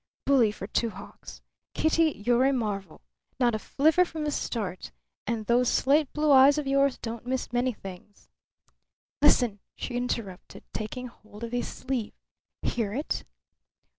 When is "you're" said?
2.25-2.45